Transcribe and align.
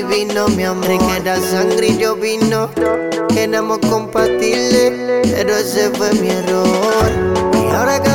soy 0.00 0.12
adivino, 0.12 0.48
mi 0.48 0.64
amor. 0.64 0.86
Que 0.86 1.16
era 1.16 1.36
sangre 1.36 1.88
y 1.88 1.98
yo 1.98 2.16
vino. 2.16 2.70
Éramos 3.36 3.78
compatibles, 3.78 5.28
pero 5.32 5.56
ese 5.56 5.90
fue 5.90 6.12
mi 6.14 6.28
error. 6.28 6.66
Y 7.54 7.74
ahora 7.74 8.02
que 8.02 8.10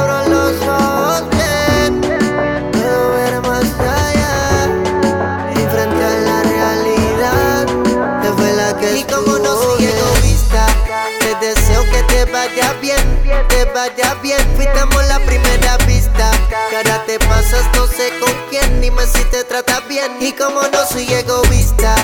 vaya 12.35 12.73
bien, 12.81 12.99
te 13.47 13.63
vaya 13.73 14.13
bien. 14.21 14.39
Fuimos 14.57 15.07
la 15.07 15.19
primera 15.19 15.77
vista. 15.87 16.31
Ahora 16.75 17.01
te 17.05 17.17
pasas, 17.19 17.63
no 17.75 17.87
sé 17.87 18.11
con 18.19 18.33
quién, 18.49 18.81
dime 18.81 19.03
si 19.07 19.23
te 19.31 19.45
trata 19.45 19.79
bien. 19.87 20.11
Y 20.19 20.33
como 20.33 20.61
no 20.63 20.85
soy 20.85 21.07
egoísta, 21.13 21.95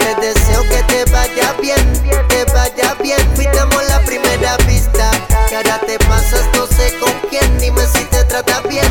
te 0.00 0.26
deseo 0.26 0.62
que 0.64 0.82
te 0.92 1.10
vaya 1.12 1.54
bien, 1.60 1.80
te 2.28 2.44
vaya 2.52 2.94
bien. 3.00 3.20
Fuimos 3.36 3.88
la 3.88 4.00
primera 4.00 4.56
vista. 4.66 5.08
Ahora 5.54 5.78
te 5.86 5.98
pasas, 6.00 6.44
no 6.56 6.66
sé 6.66 6.92
con 6.98 7.12
quién, 7.30 7.58
dime 7.60 7.86
si 7.94 8.04
te 8.06 8.24
trata 8.24 8.62
bien. 8.62 8.90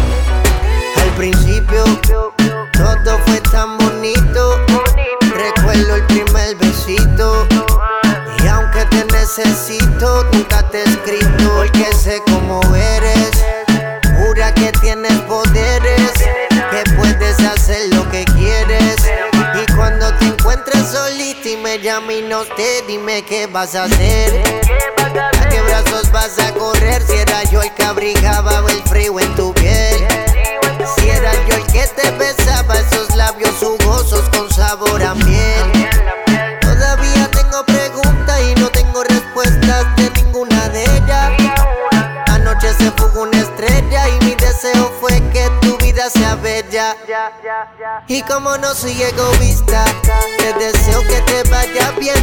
Al 1.01 1.11
principio, 1.17 1.83
todo 2.71 3.19
fue 3.25 3.41
tan 3.51 3.77
bonito. 3.79 4.65
Recuerdo 5.35 5.95
el 5.95 6.03
primer 6.07 6.55
besito. 6.55 7.74
Necesito, 9.25 10.23
nunca 10.25 10.61
te 10.69 10.81
he 10.81 10.83
escrito. 10.83 11.51
Porque 11.55 11.91
sé 11.95 12.21
cómo 12.27 12.61
eres. 12.75 13.31
Jura 14.19 14.53
que 14.53 14.71
tienes 14.73 15.13
poderes. 15.21 16.11
Que 16.69 16.83
puedes 16.95 17.39
hacer 17.39 17.91
lo 17.95 18.07
que 18.11 18.23
quieres. 18.25 18.97
Y 19.33 19.73
cuando 19.73 20.13
te 20.19 20.25
encuentres 20.25 20.89
solita 20.89 21.49
y 21.49 21.57
me 21.57 21.79
llames 21.79 22.19
y 22.19 22.21
no 22.21 22.45
te 22.55 22.83
dime 22.87 23.25
qué 23.25 23.47
vas 23.47 23.73
a 23.73 23.85
hacer. 23.85 24.43
¿A 24.95 25.49
qué 25.49 25.59
brazos 25.59 26.11
vas 26.11 26.37
a 26.37 26.51
correr? 26.53 27.01
Si 27.01 27.13
era 27.13 27.43
yo 27.45 27.63
el 27.63 27.73
que 27.73 27.83
abrigaba 27.83 28.61
el 28.69 28.83
frío 28.83 29.19
en 29.19 29.35
tu 29.35 29.51
piel. 29.55 30.05
Si 30.95 31.09
era 31.09 31.31
yo 31.47 31.55
el 31.55 31.65
que 31.65 31.87
te 31.87 32.11
besaba 32.11 32.75
Y 48.07 48.21
como 48.23 48.57
no 48.57 48.73
soy 48.73 49.01
egoísta, 49.01 49.85
te 50.37 50.53
deseo 50.53 51.01
que 51.01 51.21
te 51.21 51.49
vaya 51.49 51.91
bien, 51.99 52.15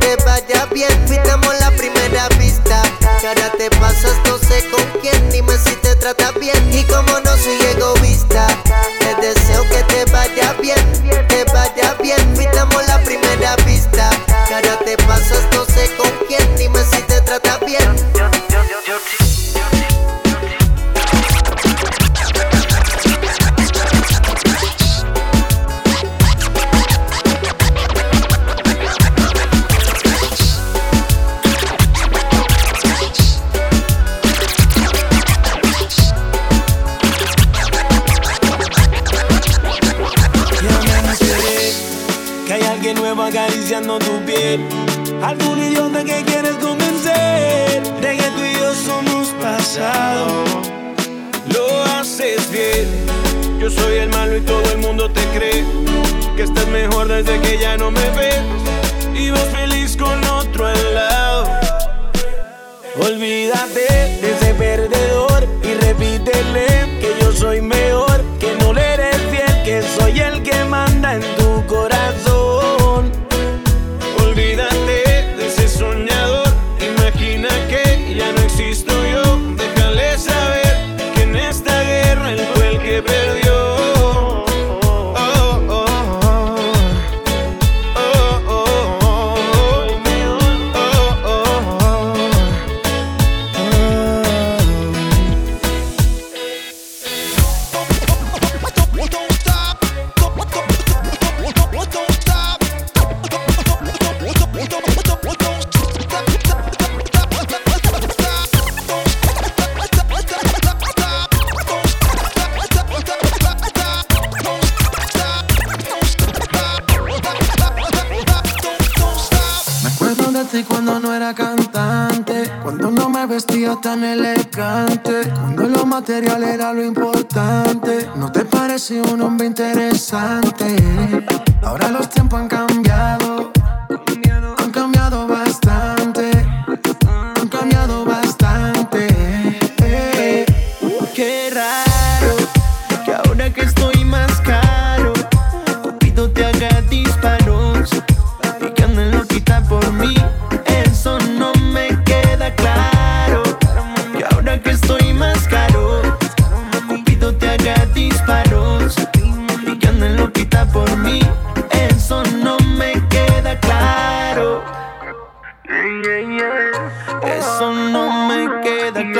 te 0.00 0.16
vaya 0.24 0.66
bien. 0.72 0.90
Fuimos 1.06 1.58
la 1.60 1.70
primera 1.72 2.28
vista. 2.38 2.82
Que 3.20 3.28
ahora 3.28 3.50
te 3.52 3.70
pasas, 3.70 4.16
no 4.26 4.38
sé 4.38 4.68
con 4.70 4.82
quién, 5.00 5.30
dime 5.30 5.56
si 5.58 5.74
te 5.76 5.94
trata 5.96 6.32
bien. 6.32 6.56
Y 6.72 6.84
como 6.84 7.20
no 7.20 7.36
soy 7.36 7.58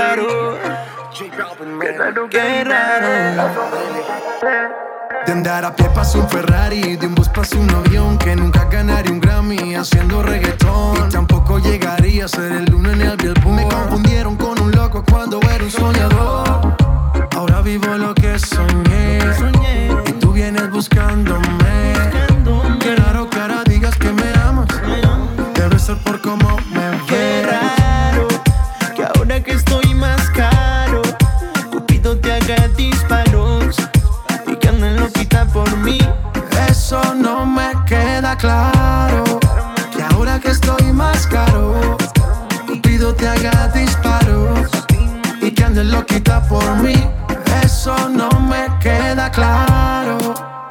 queda 0.08 1.98
claro. 1.98 2.28
Qué 2.30 2.64
raro. 2.64 3.50
De 5.26 5.32
andar 5.32 5.64
a 5.64 5.74
pie 5.74 5.88
pasó 5.94 6.20
un 6.20 6.28
Ferrari, 6.28 6.96
de 6.96 7.06
un 7.06 7.14
bus 7.14 7.28
pasó 7.28 7.58
un 7.58 7.70
avión 7.70 8.16
que 8.18 8.34
nunca 8.36 8.64
ganaría 8.64 9.12
un 9.12 9.20
Grammy 9.20 9.74
haciendo 9.74 10.22
reggaetón. 10.22 11.08
Y 11.08 11.12
tampoco 11.12 11.58
llegaría 11.58 12.24
a 12.24 12.28
ser 12.28 12.52
el 12.52 12.74
uno 12.74 12.90
en 12.90 13.02
el 13.02 13.16
Billboard. 13.16 13.54
Me 13.54 13.68
confundieron 13.68 14.36
con 14.36 14.60
un 14.60 14.70
loco 14.72 15.04
cuando 15.10 15.40
era 15.42 15.64
un 15.64 15.70
soñador. 15.70 16.76
Ahora 17.36 17.60
vivo 17.62 17.96
lo 17.96 18.14
que 18.14 18.38
soñé. 18.38 19.18
Y 20.06 20.12
tú 20.12 20.32
vienes 20.32 20.70
buscándome. 20.70 21.92
Qué 22.80 22.96
raro 22.96 23.28
que 23.28 23.40
ahora 23.40 23.62
digas 23.64 23.96
que 23.96 24.12
me 24.12 24.32
amas. 24.46 24.68
Debe 25.54 25.78
ser 25.78 25.96
por 25.98 26.20
cómo 26.20 26.56
claro 38.38 39.24
que 39.94 40.02
ahora 40.02 40.38
que 40.40 40.50
estoy 40.50 40.92
más 40.92 41.26
caro, 41.26 41.96
Cupido 42.66 43.14
te 43.14 43.28
haga 43.28 43.68
disparos 43.68 44.70
y 45.42 45.50
que 45.50 45.64
andes 45.64 45.86
loquita 45.86 46.40
por 46.48 46.64
mí. 46.82 46.94
Eso 47.62 48.08
no 48.08 48.28
me 48.40 48.66
queda 48.80 49.30
claro 49.30 50.67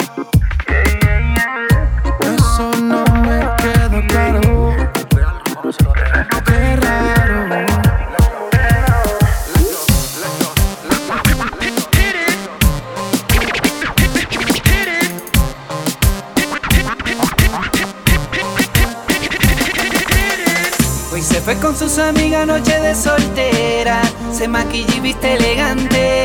Con 21.61 21.75
sus 21.75 21.97
amigas 21.97 22.45
noche 22.45 22.79
de 22.79 22.93
soltera, 22.93 23.99
se 24.31 24.47
maquilló 24.47 24.95
y 24.95 24.99
viste 24.99 25.33
elegante. 25.33 26.23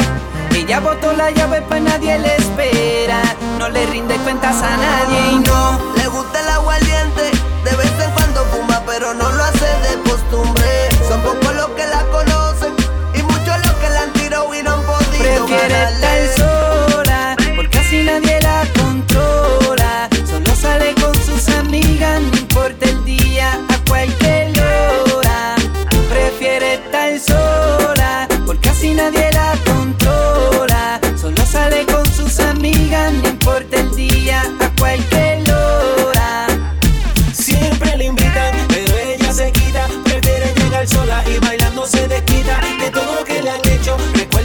Ella 0.54 0.78
botó 0.80 1.12
la 1.14 1.30
llave 1.30 1.62
pues 1.62 1.80
nadie 1.80 2.18
le 2.18 2.36
espera, 2.36 3.22
no 3.58 3.68
le 3.70 3.86
rinde 3.86 4.14
cuentas 4.16 4.56
a 4.62 4.76
nadie 4.76 5.32
y 5.32 5.38
no. 5.40 5.94
Le 5.96 6.06
gusta 6.08 6.38
el 6.38 6.48
aguardiente, 6.48 7.30
de 7.64 7.76
vez 7.76 7.92
en 8.04 8.10
cuando 8.12 8.44
fuma 8.46 8.82
pero 8.86 9.14
no 9.14 9.32
lo 9.32 9.42
hace 9.42 9.66
de 9.66 10.10
costumbre. 10.10 10.61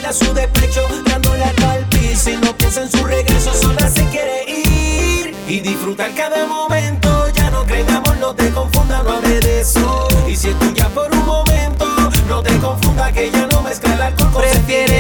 a 0.08 0.14
su 0.14 0.34
despecho, 0.34 0.82
dándola 1.06 1.52
al 1.70 1.86
piso 1.90 1.98
si 2.16 2.38
no 2.38 2.56
piensa 2.56 2.82
en 2.82 2.90
su 2.90 3.04
regreso, 3.06 3.54
sola 3.54 3.90
se 3.90 4.06
quiere 4.06 4.44
ir 4.48 5.36
y 5.50 5.60
disfrutar 5.60 6.14
cada 6.16 6.48
momento. 6.48 7.30
Ya 7.34 7.50
no 7.52 7.66
creamos, 7.66 8.18
no 8.18 8.34
te 8.34 8.50
confunda, 8.52 9.04
no 9.04 9.12
hable 9.12 9.40
de 9.40 9.62
eso. 9.62 10.08
Y 10.28 10.36
si 10.36 10.50
es 10.50 10.60
tuya 10.60 10.88
por 10.90 11.12
un 11.14 11.26
momento, 11.26 11.86
no 12.30 12.42
te 12.42 12.58
confunda 12.58 13.12
que 13.12 13.30
ya 13.30 13.48
no 13.48 13.62
mezcla 13.62 13.94
el 13.94 14.02
alcohol 14.02 14.32
con 14.32 14.42
Prefiere 14.44 14.97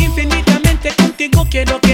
infinitamente. 0.00 0.94
Contigo 0.94 1.46
quiero 1.50 1.85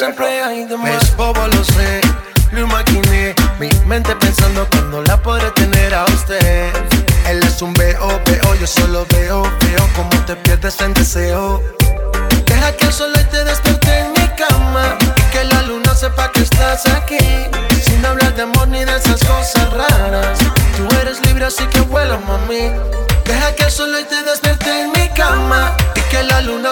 siempre 0.00 0.42
hay 0.42 0.64
de 0.64 0.76
más. 0.78 1.14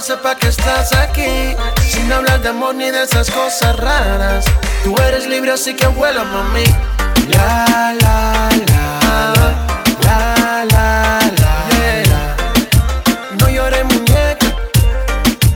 sepa 0.09 0.35
que 0.37 0.49
estás 0.49 0.91
aquí. 0.95 1.55
Sin 1.87 2.11
hablar 2.11 2.41
de 2.41 2.49
amor 2.49 2.75
ni 2.75 2.91
de 2.91 3.03
esas 3.03 3.31
cosas 3.31 3.77
raras. 3.77 4.47
Tú 4.83 4.97
eres 5.07 5.27
libre, 5.27 5.53
así 5.53 5.75
que 5.75 5.87
vuela, 5.87 6.25
mami. 6.25 6.65
La, 7.29 7.95
la, 8.01 8.49
la. 8.69 9.35
La, 10.07 10.65
la, 10.73 11.21
la. 11.41 11.59
No 13.39 13.51
llores, 13.51 13.85
muñeca. 13.85 14.47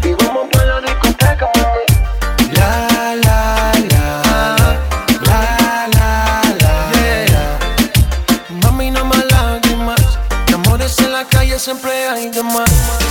Y 0.04 0.12
vamos 0.22 0.46
por 0.52 0.66
la 0.66 0.80
discoteca, 0.82 1.48
mami. 1.56 1.86
La, 2.58 2.70
la, 3.24 3.72
la. 3.92 4.06
La, 5.28 5.40
la, 5.96 6.42
la. 6.60 6.72
Yeah. 7.00 7.58
Mami, 8.60 8.90
no 8.90 9.02
más 9.06 9.24
lágrimas. 9.30 10.02
De 10.46 10.54
amores 10.54 10.98
en 10.98 11.12
la 11.12 11.24
calle 11.24 11.58
siempre 11.58 12.06
hay 12.06 12.28
de 12.28 12.42
más. 12.42 13.01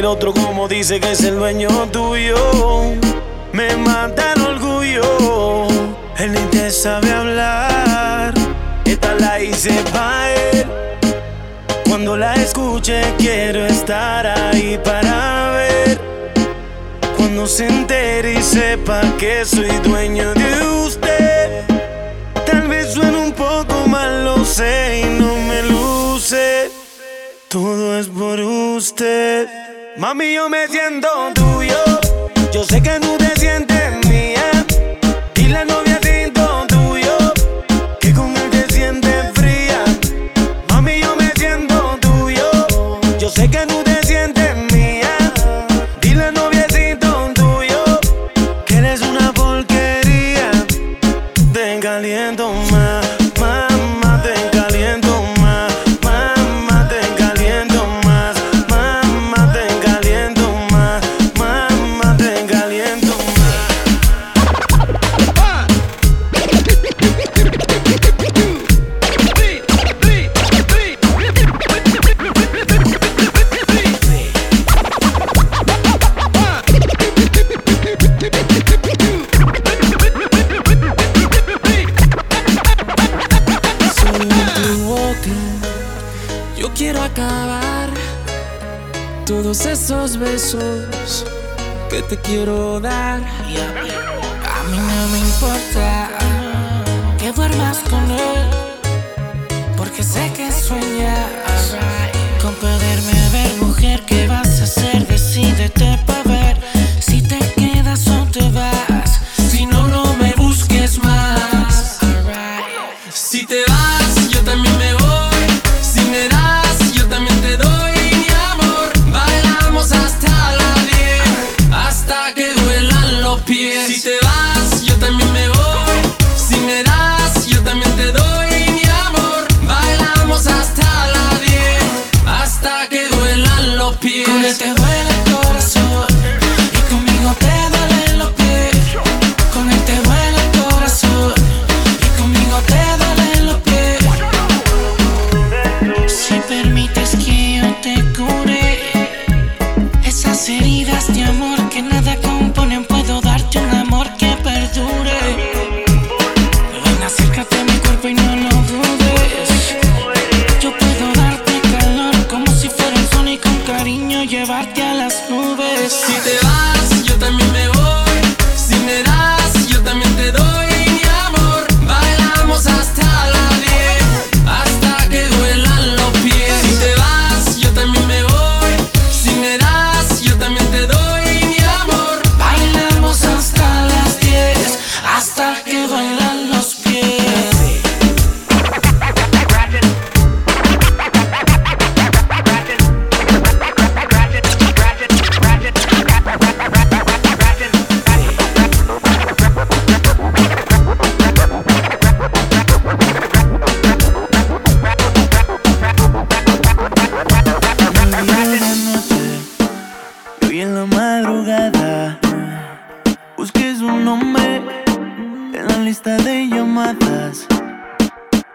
el 0.00 0.06
otro 0.06 0.32
como 0.32 0.66
dice 0.66 0.98
que 0.98 1.12
es 1.12 1.22
el 1.24 1.36
dueño 1.36 1.68
tuyo. 1.92 2.34
Me 3.52 3.76
mata 3.76 4.32
el 4.32 4.40
orgullo, 4.40 5.68
él 6.16 6.32
ni 6.32 6.40
te 6.50 6.70
sabe 6.70 7.12
hablar. 7.12 8.32
Esta 8.86 9.14
la 9.16 9.38
hice 9.42 9.70
pa' 9.92 10.30
él. 10.30 10.64
Cuando 11.86 12.16
la 12.16 12.34
escuche 12.34 13.02
quiero 13.18 13.66
estar 13.66 14.26
ahí 14.26 14.80
para 14.82 15.50
ver. 15.52 16.00
Cuando 17.18 17.46
se 17.46 17.66
entere 17.66 18.32
y 18.38 18.42
sepa 18.42 19.02
que 19.18 19.44
soy 19.44 19.68
dueño 19.84 20.32
de 20.32 20.66
usted. 20.86 21.64
Tal 22.46 22.68
vez 22.68 22.94
suene 22.94 23.18
un 23.18 23.32
poco 23.32 23.86
mal, 23.86 24.24
lo 24.24 24.46
sé 24.46 25.02
y 25.04 25.20
no 25.20 25.34
me 25.48 25.62
luce. 25.64 26.70
Todo 27.48 27.98
es 27.98 28.06
por 28.06 28.40
usted. 28.40 29.69
Mami, 30.00 30.32
yo 30.32 30.48
me 30.48 30.66
siento 30.66 31.08
tuyo. 31.34 31.76
Yo 32.50 32.64
sé 32.64 32.82
que 32.82 32.98
tú 33.00 33.18
te 33.18 33.38
sientes 33.38 33.89
quiero 86.80 87.02
acabar 87.02 87.90
todos 89.26 89.66
esos 89.66 90.16
besos 90.16 91.26
que 91.90 92.00
te 92.00 92.16
quiero 92.16 92.80
dar. 92.80 93.20
A 93.20 94.62
mí 94.70 94.78
no 94.78 95.08
me 95.12 95.18
importa 95.18 96.08
que 97.18 97.32
duermas 97.32 97.80
con 97.80 98.10
él, 98.10 98.48
porque 99.76 100.02
sé 100.02 100.32
que 100.34 100.50
sueñas 100.50 101.76
con 102.40 102.54
poderme 102.54 103.28
ver, 103.30 103.52
mujer. 103.60 104.00
¿Qué 104.06 104.26
vas 104.26 104.60
a 104.60 104.64
hacer? 104.64 105.06
Decídete 105.06 105.98
para. 106.06 106.39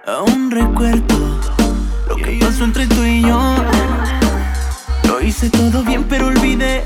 Aún 0.07 0.51
recuerdo 0.51 1.39
lo 2.07 2.15
que 2.15 2.37
pasó 2.39 2.63
entre 2.63 2.85
tú 2.85 3.03
y 3.03 3.21
yo. 3.21 3.55
Lo 5.07 5.19
hice 5.19 5.49
todo 5.49 5.83
bien, 5.83 6.03
pero 6.03 6.27
olvidé 6.27 6.83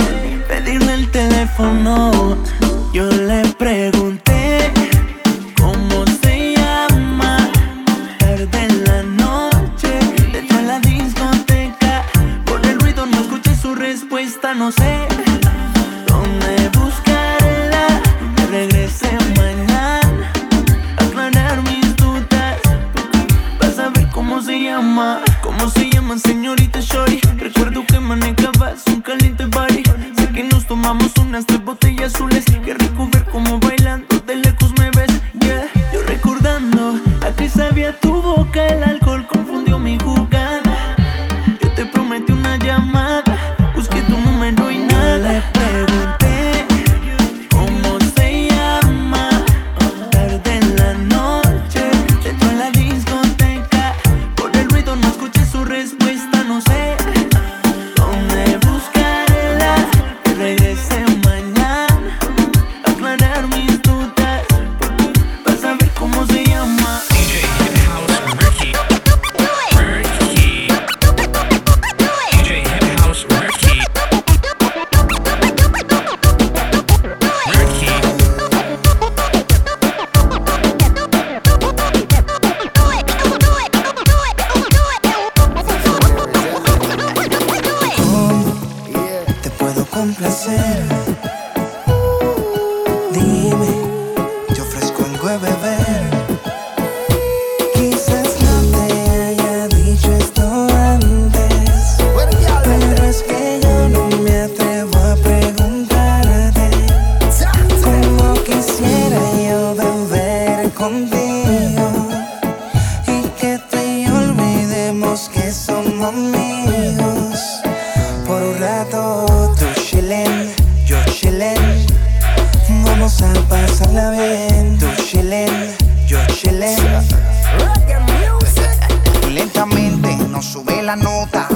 pedirle 0.47 0.93
el 0.93 1.11
teléfono. 1.11 2.37
Yo 2.93 3.09
le 3.09 3.43
pregunté. 3.57 4.18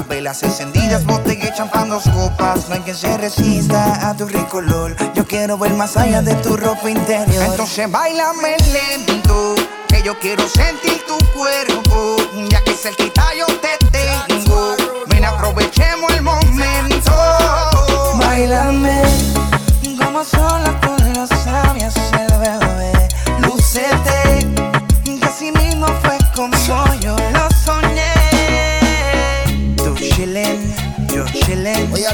Velas 0.08 0.44
encendidas, 0.44 1.04
botella 1.04 1.52
champán, 1.52 1.88
dos 1.88 2.04
copas. 2.04 2.68
No 2.68 2.76
hay 2.76 2.82
quien 2.82 2.94
se 2.94 3.18
resista 3.18 4.08
a 4.08 4.16
tu 4.16 4.26
rico 4.26 4.58
olor. 4.58 4.94
Yo 5.12 5.26
quiero 5.26 5.58
ver 5.58 5.72
más 5.72 5.96
allá 5.96 6.22
de 6.22 6.36
tu 6.36 6.56
ropa 6.56 6.88
interior. 6.88 7.42
Entonces 7.42 7.90
bailame 7.90 8.56
lento, 8.72 9.56
que 9.88 10.04
yo 10.04 10.16
quiero 10.20 10.48
sentir 10.48 11.02
tu 11.08 11.18
cuerpo. 11.36 12.16
Ya 12.48 12.62
que 12.62 12.74
cerquita 12.74 13.24
yo 13.36 13.46
te 13.58 13.76
tengo. 13.90 14.76
Ven, 15.08 15.24
aprovechemos 15.24 16.12
el 16.12 16.22
momento. 16.22 17.12
Bailame 18.18 19.02
como 19.98 20.22
sola 20.22 20.78
con 20.80 20.83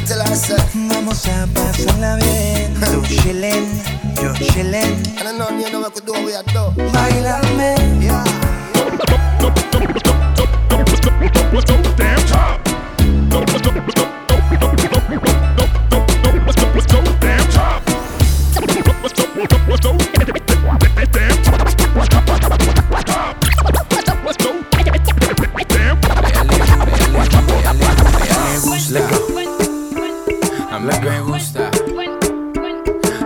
te 0.06 0.16
la 0.16 0.24
hace. 0.24 0.56
Vamos 0.74 1.26
a 1.26 1.46
pasarla 1.54 2.16
bien. 2.16 2.74
Tú 2.92 3.02
chillen, 3.02 3.66
yo 4.22 4.32
chillen. 4.34 5.02
I 5.18 5.22
don't 5.22 5.38
know, 5.38 5.48
you 5.50 5.70
know 5.70 5.80
what 5.80 5.94
we 5.94 6.00
do, 6.00 6.12
we 6.24 6.34
are 6.34 6.44
do. 6.44 6.70
Bailame. 6.92 8.02
Yeah. 8.02 8.39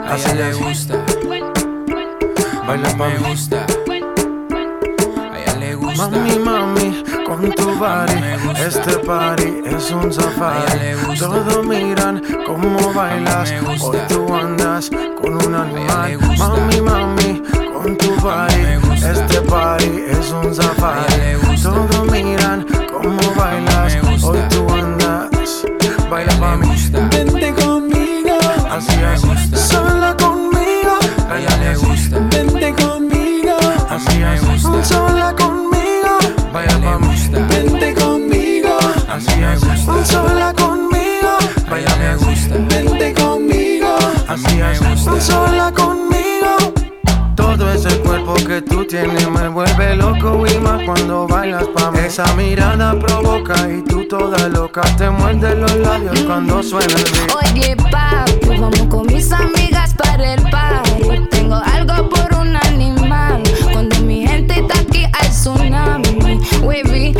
A 0.07 0.17
ella 0.17 0.35
le 0.35 0.53
gusta. 0.53 0.95
Baila 2.67 2.89
pa' 2.97 3.09
me 3.09 3.19
gusta. 3.29 3.67
A 5.33 5.39
ella 5.39 5.55
le 5.59 5.75
gusta. 5.75 6.09
Mami, 6.09 6.39
mami, 6.39 7.05
con 7.27 7.51
tu 7.55 7.75
body, 7.79 8.19
este 8.59 8.99
party 8.99 9.63
es 9.65 9.91
un 9.91 10.13
safari. 10.13 10.95
Todos 11.19 11.67
miran 11.67 12.23
cómo 12.47 12.93
bailas, 12.93 13.53
hoy 13.81 13.99
tú 14.09 14.35
andas 14.35 14.91
con 15.21 15.35
un 15.47 15.55
animal. 15.55 16.19
Mami, 16.39 16.81
mami, 16.81 17.43
con 17.73 17.97
tu 17.97 18.15
body, 18.21 18.79
este 19.03 19.41
party 19.43 20.05
es 20.09 20.31
un 20.31 20.55
safari. 20.55 21.39
Todos 21.63 22.11
miran 22.13 22.67
cómo 22.93 23.35
bailas, 23.37 23.97
hoy 24.23 24.39
tú 24.51 24.67
andas. 24.71 25.65
Baila 26.11 26.33
pa' 26.39 26.57
mí. 26.57 26.69
Vente 27.11 27.55
conmigo, 27.55 28.39
así 28.71 28.97
me 28.97 29.17
gusta. 39.87 40.05
sola 40.05 40.53
conmigo, 40.55 41.39
A 41.71 41.79
ella 41.79 41.97
le 41.99 42.17
gusta. 42.17 42.55
vente 42.69 43.15
conmigo. 43.15 43.97
así 44.29 44.57
me 44.57 44.73
es, 44.73 44.81
gusta. 44.81 45.21
sola 45.21 45.73
conmigo. 45.73 46.15
Todo 47.37 47.73
ese 47.73 47.99
cuerpo 48.01 48.35
que 48.35 48.63
tú 48.63 48.85
tienes 48.87 49.29
me 49.29 49.49
vuelve 49.49 49.97
loco 49.97 50.45
y 50.47 50.59
más 50.59 50.83
cuando 50.85 51.27
bailas 51.27 51.65
pa' 51.69 51.91
mí. 51.91 51.99
Esa 52.07 52.25
mirada 52.35 52.99
provoca 52.99 53.55
y 53.71 53.83
tú 53.83 54.07
toda 54.09 54.49
loca 54.49 54.83
te 54.97 55.11
muerdes 55.11 55.57
los 55.59 55.75
labios 55.77 56.21
cuando 56.21 56.63
suena 56.63 56.95
el 56.95 57.05
beat. 57.05 57.53
Oye, 57.55 57.77
papi, 57.77 58.49
vamos 58.61 58.83
con 58.89 59.07
mis 59.07 59.31
amigas 59.33 59.95
para 59.95 60.35
el 60.35 60.43
party. 60.51 61.27
Tengo 61.31 61.55
algo 61.57 62.09
por 62.09 62.35
un 62.39 62.57
animal. 62.57 63.43
Cuando 63.73 63.99
mi 64.01 64.27
gente 64.27 64.61
está 64.61 64.79
aquí, 64.81 65.05
hay 65.13 65.29
tsunami. 65.29 66.41
Wavy, 66.63 67.15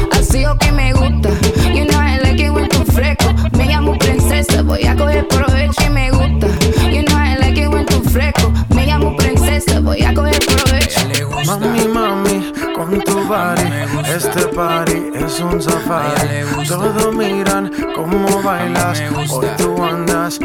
un 15.55 15.63
safari. 15.63 16.45
Todos 16.69 17.15
miran 17.15 17.71
cómo 17.95 18.43
bailas, 18.43 19.01
hoy 19.17 19.47
tú 19.57 19.83
andas 19.83 20.39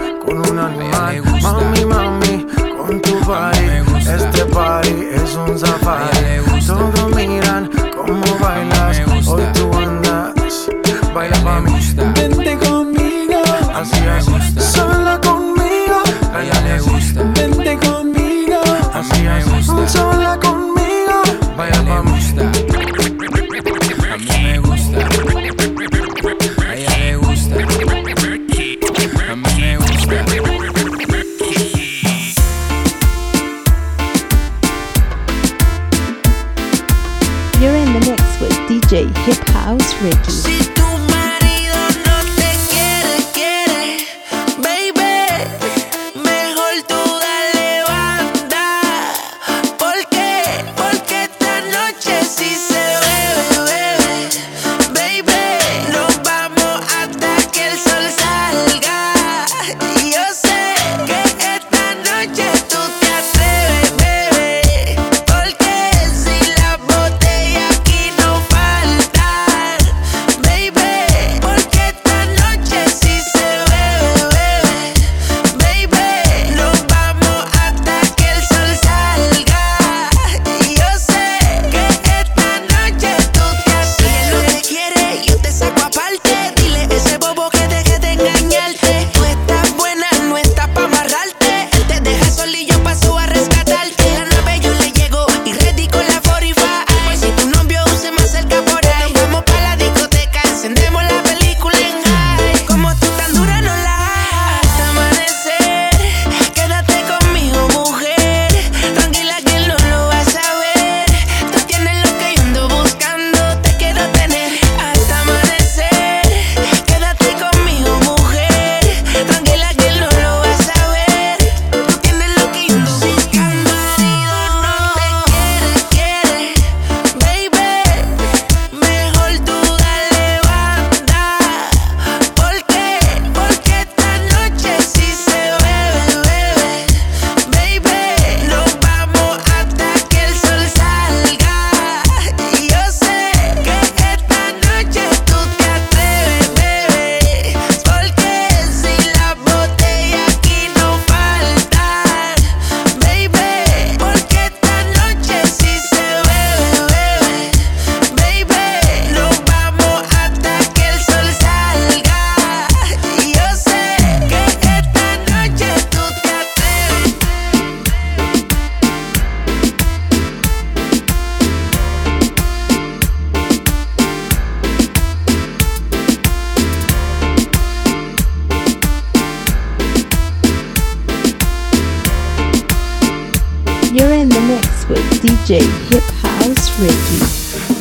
DJ 183.92 185.58
Hip 185.90 186.04
House 186.22 186.72
Ricky. 186.80 187.20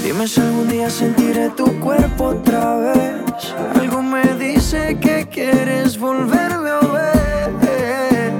Dime 0.02 0.26
si 0.26 0.40
algún 0.40 0.66
día 0.68 0.88
sentiré 0.88 1.50
tu 1.50 1.66
cuerpo 1.80 2.28
otra 2.28 2.76
vez. 2.76 3.52
Algo 3.78 4.02
me 4.02 4.22
dice 4.38 4.98
que 4.98 5.28
quieres 5.30 5.98
volverme 5.98 6.70
a 6.70 6.80
ver. 6.80 8.32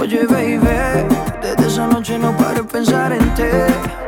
Oye, 0.00 0.26
baby, 0.26 0.58
desde 1.40 1.68
esa 1.68 1.86
noche 1.86 2.18
no 2.18 2.36
paro 2.36 2.62
de 2.62 2.64
pensar 2.64 3.12
en 3.12 3.32
ti. 3.34 3.44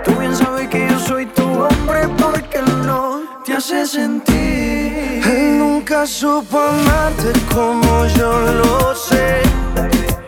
Tú 0.04 0.12
bien 0.18 0.34
sabes 0.34 0.66
que 0.68 0.88
yo 0.88 0.98
soy 0.98 1.26
tu 1.26 1.44
hombre 1.44 2.08
porque 2.18 2.60
no 2.84 3.20
te 3.44 3.52
hace 3.52 3.86
sentir. 3.86 5.22
Él 5.24 5.58
nunca 5.58 6.04
supo 6.06 6.58
amarte 6.58 7.30
como 7.54 8.06
yo 8.16 8.32
lo 8.32 8.94
sé. 8.96 9.42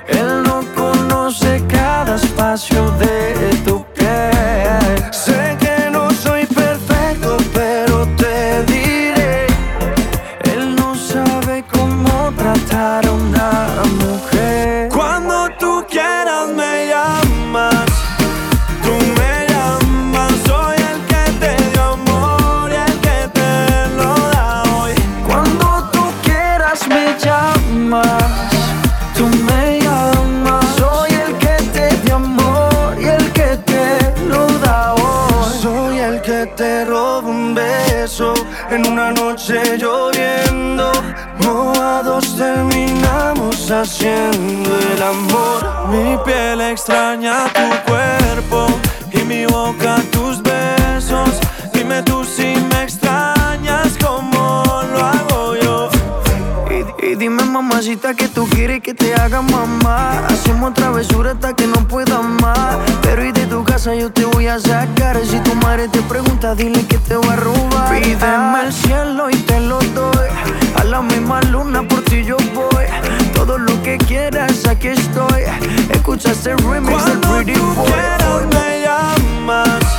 Él 0.07 0.45
no 0.45 0.52
espacio 2.15 2.91
de 2.93 3.57
tu 3.65 3.82
haciendo 43.73 44.71
el 44.95 45.03
amor. 45.03 45.89
Mi 45.89 46.17
piel 46.25 46.61
extraña 46.61 47.45
tu 47.53 47.91
cuerpo 47.91 48.67
y 49.13 49.25
mi 49.25 49.47
boca 49.47 49.97
tus 50.11 50.43
besos. 50.43 51.31
Dime 51.73 52.03
tú 52.03 52.25
si 52.25 52.55
me 52.71 52.83
extrañas 52.83 53.97
como 54.05 54.63
lo 54.93 54.99
hago 54.99 55.57
yo. 55.57 55.91
Y, 56.71 57.07
y 57.07 57.15
dime 57.17 57.45
mamacita 57.45 58.15
que 58.15 58.29
tú 58.29 58.47
quieres 58.49 58.81
que 58.83 58.95
te 58.95 59.15
haga 59.15 59.43
mamá. 59.43 60.27
Hacemos 60.29 60.75
travesura 60.75 61.33
hasta 61.33 61.55
que 61.55 61.67
no 61.67 61.87
pueda 61.89 62.21
más. 62.21 62.77
Pero 63.03 63.25
y 63.25 63.33
de 63.33 63.47
tu 63.47 63.65
casa 63.65 63.95
yo 63.95 64.13
te 64.13 64.25
voy 64.25 64.47
a 64.49 64.59
sacar. 64.59 65.19
Si 65.25 65.39
tu 65.41 65.55
madre 65.57 65.89
te 65.89 66.03
pregunta 66.03 66.55
dile 66.55 66.87
que 66.87 66.99
te 66.99 67.17
voy 67.17 67.29
a 67.29 67.37
robar. 67.37 68.01
Pídeme 68.01 68.61
el 68.67 68.73
cielo 68.73 69.31
y 69.31 69.37
te 69.37 69.61
lo 69.61 69.79
doy. 69.79 70.29
A 70.77 70.85
la 70.85 71.01
misma 71.01 71.41
luna 71.43 71.83
por 71.87 72.03
ti 72.03 72.25
yo 72.25 72.37
voy 72.55 72.72
Todo 73.45 73.59
lo 73.59 73.83
que 73.83 73.99
quieras 73.99 74.65
aquí 74.69 74.87
estoy. 74.87 75.43
Escucha 75.91 76.31
este 76.31 76.55
remix 76.59 77.05
del 77.07 77.19
Pretty 77.19 77.59
Boy. 77.59 77.91
quieras, 77.91 78.47
me 78.47 78.83
llamas 78.85 79.92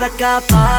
La 0.00 0.08
noche 0.08 0.46
para 0.48 0.69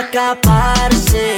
escaparse, 0.00 1.37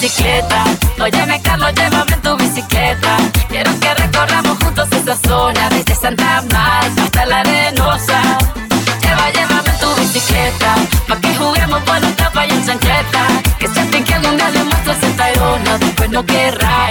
bicicleta. 0.00 0.64
Óyeme, 1.00 1.40
Carlos, 1.42 1.72
llévame 1.74 2.16
tu 2.22 2.36
bicicleta. 2.36 3.16
Quiero 3.48 3.70
que 3.80 3.94
recorramos 3.94 4.56
juntos 4.62 4.88
esta 4.92 5.16
zona, 5.16 5.68
desde 5.70 5.94
Santa 5.94 6.42
Marta 6.52 7.02
hasta 7.02 7.26
la 7.26 7.40
Arenosa. 7.40 8.20
Lleva, 9.02 9.30
llévame 9.30 9.70
tu 9.80 9.94
bicicleta, 10.00 10.74
pa' 11.08 11.16
que 11.16 11.34
juguemos 11.34 11.82
por 11.82 12.00
la 12.00 12.10
tapa 12.12 12.46
y 12.46 12.50
en 12.50 12.64
chancleta. 12.64 13.26
Que 13.58 13.68
sienten 13.68 14.04
que 14.04 14.14
algún 14.14 14.36
día 14.36 14.50
le 14.50 14.64
muestro 14.64 14.92
ese 14.92 15.08
después 15.80 16.10
no 16.10 16.24
querrá 16.24 16.90